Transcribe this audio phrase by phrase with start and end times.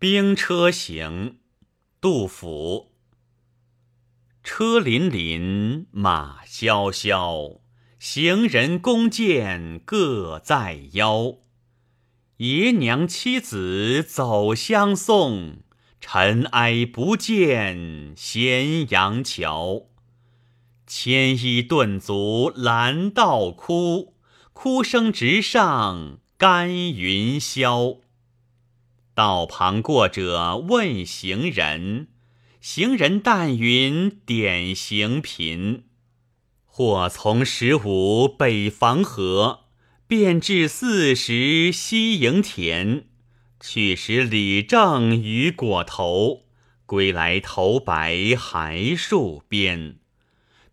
[0.00, 1.40] 兵车行，
[2.00, 2.92] 杜甫。
[4.42, 7.60] 车辚辚，马萧萧，
[7.98, 11.34] 行人弓箭各在腰。
[12.38, 15.58] 爷娘妻子走相送，
[16.00, 19.88] 尘埃不见咸阳桥。
[20.86, 24.14] 牵衣顿足拦道哭，
[24.54, 27.98] 哭声直上干云霄。
[29.20, 32.08] 道旁过者问行人，
[32.58, 35.84] 行人但云点行频。
[36.64, 39.64] 或从十五北防河，
[40.06, 43.04] 便至四十西营田。
[43.60, 46.44] 去时李正于裹头，
[46.86, 49.96] 归来头白还戍边。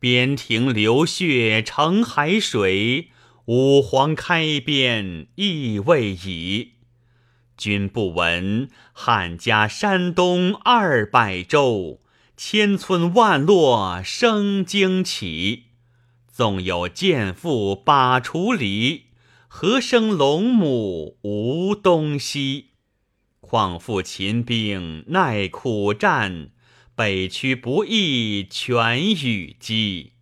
[0.00, 3.10] 边庭流血成海水，
[3.44, 6.72] 五皇开边亦未已。
[7.56, 12.00] 君不闻汉家山东二百州，
[12.36, 15.62] 千村万落生荆杞。
[16.28, 19.04] 纵有剑妇把锄犁，
[19.46, 22.70] 何生龙母无东西？
[23.40, 26.50] 况复秦兵耐苦战，
[26.94, 30.12] 北驱不易全与击。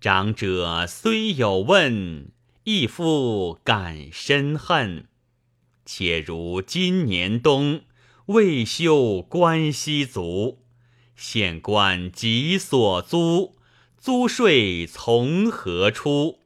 [0.00, 2.30] 长者虽有问，
[2.64, 5.06] 亦复感深恨。
[5.94, 7.82] 且如今年冬，
[8.24, 10.60] 未休关西卒，
[11.14, 13.56] 县官急所租，
[13.98, 16.38] 租税从何出？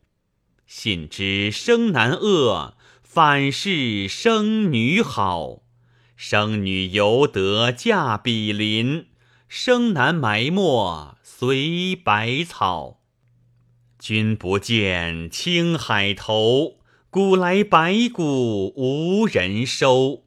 [0.67, 5.63] 信知生男恶，反是生女好。
[6.17, 9.07] 生女犹得嫁比邻，
[9.49, 12.99] 生男埋没随百草。
[14.01, 16.79] 君不见青海头。
[17.19, 20.25] 古来白骨无人收，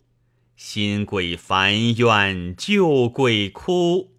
[0.56, 4.16] 新鬼烦怨旧鬼哭，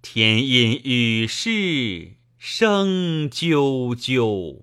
[0.00, 4.60] 天阴雨湿声啾啾。